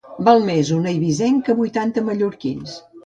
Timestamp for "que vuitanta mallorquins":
1.49-2.75